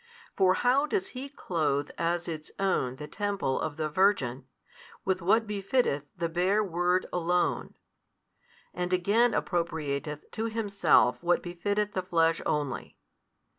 For 0.35 0.55
how 0.55 0.87
does 0.87 1.09
He 1.09 1.29
clothe 1.29 1.91
as 1.95 2.27
its 2.27 2.49
own 2.57 2.95
the 2.95 3.07
Temple 3.07 3.59
of 3.61 3.77
the 3.77 3.87
Virgin, 3.87 4.47
with 5.05 5.21
what 5.21 5.45
befitteth 5.45 6.05
the 6.17 6.27
bare 6.27 6.63
Word 6.63 7.05
Alone: 7.13 7.75
and 8.73 8.91
again 8.93 9.35
appropriateth 9.35 10.31
to 10.31 10.45
Himself 10.45 11.21
what 11.21 11.43
befitteth 11.43 11.93
the 11.93 12.01
Flesh 12.01 12.41
only? 12.47 12.97